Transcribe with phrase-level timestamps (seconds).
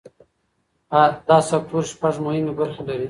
[1.29, 2.99] دا سکتور شپږ مهمې برخې لري.